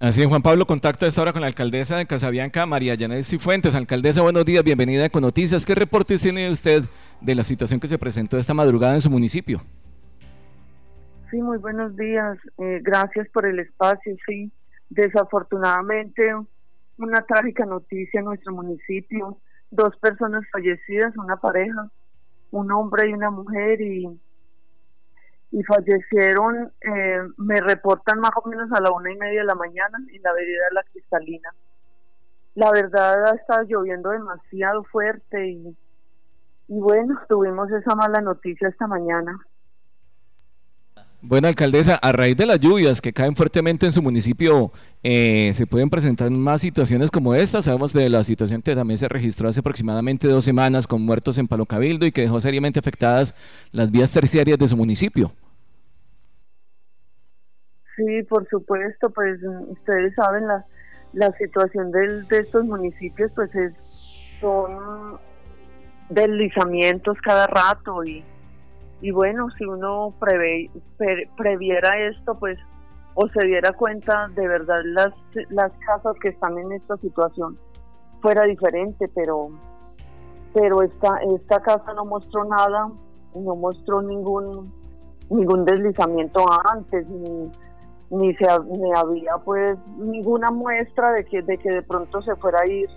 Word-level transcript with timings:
Así 0.00 0.22
es, 0.22 0.28
Juan 0.28 0.42
Pablo, 0.42 0.64
contacto 0.64 1.04
a 1.04 1.08
esta 1.08 1.20
hora 1.20 1.32
con 1.32 1.40
la 1.40 1.48
alcaldesa 1.48 1.96
de 1.96 2.06
Casabianca, 2.06 2.66
María 2.66 2.94
Janet 2.96 3.24
Cifuentes. 3.24 3.74
Alcaldesa, 3.74 4.22
buenos 4.22 4.44
días, 4.44 4.62
bienvenida 4.62 5.08
a 5.12 5.20
Noticias. 5.20 5.66
¿Qué 5.66 5.74
reportes 5.74 6.22
tiene 6.22 6.52
usted 6.52 6.84
de 7.20 7.34
la 7.34 7.42
situación 7.42 7.80
que 7.80 7.88
se 7.88 7.98
presentó 7.98 8.38
esta 8.38 8.54
madrugada 8.54 8.94
en 8.94 9.00
su 9.00 9.10
municipio? 9.10 9.60
Sí, 11.32 11.42
muy 11.42 11.58
buenos 11.58 11.96
días. 11.96 12.38
Eh, 12.58 12.78
gracias 12.80 13.28
por 13.30 13.44
el 13.44 13.58
espacio. 13.58 14.14
Sí, 14.24 14.52
desafortunadamente 14.88 16.32
una 16.96 17.20
trágica 17.22 17.66
noticia 17.66 18.20
en 18.20 18.26
nuestro 18.26 18.52
municipio. 18.52 19.38
Dos 19.72 19.96
personas 19.96 20.44
fallecidas, 20.52 21.16
una 21.16 21.38
pareja, 21.38 21.90
un 22.52 22.70
hombre 22.70 23.10
y 23.10 23.14
una 23.14 23.32
mujer 23.32 23.80
y 23.80 24.06
y 25.50 25.62
fallecieron, 25.62 26.72
eh, 26.80 27.20
me 27.36 27.60
reportan 27.60 28.20
más 28.20 28.32
o 28.42 28.48
menos 28.48 28.70
a 28.72 28.80
la 28.80 28.90
una 28.90 29.12
y 29.12 29.16
media 29.16 29.40
de 29.40 29.46
la 29.46 29.54
mañana 29.54 29.98
en 30.12 30.22
la 30.22 30.30
avenida 30.30 30.64
La 30.72 30.82
Cristalina. 30.84 31.54
La 32.54 32.70
verdad 32.72 33.24
ha 33.26 33.34
estado 33.34 33.64
lloviendo 33.64 34.10
demasiado 34.10 34.84
fuerte 34.84 35.48
y, 35.48 35.76
y 36.68 36.80
bueno, 36.80 37.18
tuvimos 37.28 37.70
esa 37.70 37.94
mala 37.94 38.20
noticia 38.20 38.68
esta 38.68 38.86
mañana. 38.86 39.38
Bueno, 41.20 41.48
alcaldesa, 41.48 41.96
a 41.96 42.12
raíz 42.12 42.36
de 42.36 42.46
las 42.46 42.60
lluvias 42.60 43.00
que 43.00 43.12
caen 43.12 43.34
fuertemente 43.34 43.86
en 43.86 43.90
su 43.90 44.00
municipio, 44.02 44.70
eh, 45.02 45.50
¿se 45.52 45.66
pueden 45.66 45.90
presentar 45.90 46.30
más 46.30 46.60
situaciones 46.60 47.10
como 47.10 47.34
esta? 47.34 47.60
Sabemos 47.60 47.92
de 47.92 48.08
la 48.08 48.22
situación 48.22 48.62
que 48.62 48.76
también 48.76 48.98
se 48.98 49.08
registró 49.08 49.48
hace 49.48 49.58
aproximadamente 49.58 50.28
dos 50.28 50.44
semanas 50.44 50.86
con 50.86 51.02
muertos 51.02 51.36
en 51.38 51.48
Palo 51.48 51.66
Cabildo 51.66 52.06
y 52.06 52.12
que 52.12 52.20
dejó 52.20 52.40
seriamente 52.40 52.78
afectadas 52.78 53.34
las 53.72 53.90
vías 53.90 54.12
terciarias 54.12 54.58
de 54.58 54.68
su 54.68 54.76
municipio. 54.76 55.32
Sí, 57.98 58.22
por 58.22 58.48
supuesto, 58.48 59.10
pues 59.10 59.38
ustedes 59.68 60.14
saben 60.14 60.46
la, 60.46 60.64
la 61.12 61.32
situación 61.32 61.90
del, 61.90 62.26
de 62.28 62.38
estos 62.38 62.64
municipios, 62.64 63.30
pues 63.34 63.54
es, 63.54 64.00
son 64.40 65.18
deslizamientos 66.08 67.18
cada 67.22 67.46
rato 67.46 68.02
y 68.04 68.24
y 69.00 69.12
bueno, 69.12 69.48
si 69.56 69.64
uno 69.64 70.12
prevé, 70.18 70.70
previera 71.36 71.98
esto, 72.08 72.34
pues, 72.38 72.58
o 73.14 73.28
se 73.28 73.46
diera 73.46 73.72
cuenta 73.72 74.28
de 74.34 74.48
verdad 74.48 74.80
las, 74.84 75.12
las 75.50 75.72
casas 75.86 76.16
que 76.20 76.30
están 76.30 76.58
en 76.58 76.72
esta 76.72 76.96
situación, 76.96 77.56
fuera 78.20 78.42
diferente, 78.44 79.08
pero, 79.14 79.50
pero 80.52 80.82
esta, 80.82 81.18
esta 81.36 81.60
casa 81.60 81.92
no 81.94 82.04
mostró 82.06 82.44
nada, 82.44 82.90
no 83.34 83.56
mostró 83.56 84.02
ningún, 84.02 84.72
ningún 85.30 85.64
deslizamiento 85.64 86.44
antes, 86.72 87.06
ni, 87.08 87.50
ni, 88.10 88.34
se, 88.36 88.46
ni 88.76 88.92
había 88.94 89.36
pues 89.44 89.76
ninguna 89.98 90.50
muestra 90.50 91.12
de 91.12 91.24
que, 91.24 91.42
de 91.42 91.58
que 91.58 91.70
de 91.70 91.82
pronto 91.82 92.22
se 92.22 92.34
fuera 92.36 92.60
a 92.60 92.70
ir. 92.70 92.88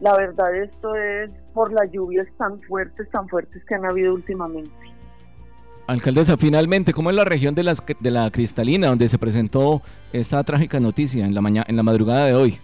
La 0.00 0.16
verdad 0.16 0.54
esto 0.54 0.94
es 0.94 1.30
por 1.52 1.72
las 1.72 1.90
lluvias 1.90 2.26
tan 2.38 2.60
fuertes, 2.62 3.08
tan 3.10 3.28
fuertes 3.28 3.62
que 3.66 3.74
han 3.74 3.84
habido 3.84 4.14
últimamente. 4.14 4.70
Alcaldesa, 5.86 6.36
finalmente, 6.36 6.92
¿cómo 6.92 7.10
es 7.10 7.16
la 7.16 7.24
región 7.24 7.54
de, 7.54 7.64
las, 7.64 7.82
de 7.98 8.10
la 8.10 8.30
Cristalina 8.30 8.86
donde 8.86 9.08
se 9.08 9.18
presentó 9.18 9.82
esta 10.12 10.42
trágica 10.44 10.78
noticia 10.78 11.24
en 11.24 11.34
la, 11.34 11.40
mañana, 11.40 11.66
en 11.68 11.76
la 11.76 11.82
madrugada 11.82 12.26
de 12.26 12.34
hoy? 12.34 12.58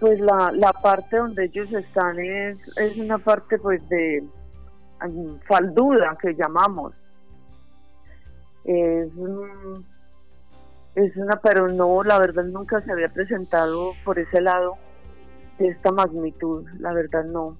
Pues 0.00 0.18
la, 0.18 0.50
la 0.52 0.72
parte 0.72 1.16
donde 1.16 1.44
ellos 1.44 1.72
están 1.72 2.18
es, 2.18 2.68
es 2.76 2.96
una 2.98 3.18
parte 3.18 3.58
pues 3.58 3.80
de 3.88 4.24
falduda 5.46 6.16
que 6.20 6.34
llamamos. 6.34 6.94
Es, 8.64 9.08
es 10.94 11.16
una, 11.16 11.40
pero 11.42 11.68
no, 11.68 12.02
la 12.02 12.18
verdad 12.18 12.44
nunca 12.44 12.82
se 12.82 12.92
había 12.92 13.08
presentado 13.08 13.92
por 14.04 14.18
ese 14.18 14.40
lado 14.40 14.76
de 15.58 15.68
esta 15.68 15.90
magnitud, 15.92 16.66
la 16.78 16.92
verdad 16.92 17.24
no. 17.24 17.56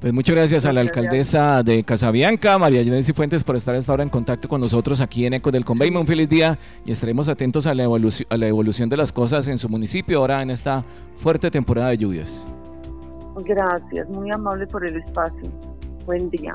Pues 0.00 0.12
muchas 0.12 0.34
gracias 0.34 0.66
a 0.66 0.72
la 0.72 0.80
alcaldesa 0.80 1.62
de 1.62 1.82
Casabianca, 1.82 2.58
María 2.58 2.82
Yanesi 2.82 3.12
Fuentes, 3.12 3.42
por 3.42 3.56
estar 3.56 3.74
esta 3.74 3.92
hora 3.92 4.02
en 4.02 4.10
contacto 4.10 4.48
con 4.48 4.60
nosotros 4.60 5.00
aquí 5.00 5.24
en 5.24 5.34
Eco 5.34 5.50
del 5.50 5.64
Conveima. 5.64 5.98
Un 5.98 6.06
feliz 6.06 6.28
día 6.28 6.58
y 6.84 6.92
estaremos 6.92 7.28
atentos 7.28 7.66
a 7.66 7.74
la, 7.74 7.84
evolución, 7.84 8.26
a 8.30 8.36
la 8.36 8.46
evolución 8.46 8.88
de 8.88 8.98
las 8.98 9.12
cosas 9.12 9.48
en 9.48 9.56
su 9.56 9.68
municipio 9.68 10.18
ahora 10.18 10.42
en 10.42 10.50
esta 10.50 10.84
fuerte 11.16 11.50
temporada 11.50 11.88
de 11.90 11.98
lluvias. 11.98 12.46
Gracias, 13.46 14.08
muy 14.10 14.30
amable 14.30 14.66
por 14.66 14.86
el 14.86 14.96
espacio. 14.96 15.50
Buen 16.04 16.28
día. 16.30 16.54